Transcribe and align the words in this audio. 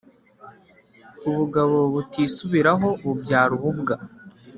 ubugabo 1.29 1.77
butisubiraho 1.93 2.89
bubyara 3.03 3.51
ububwa 3.57 3.95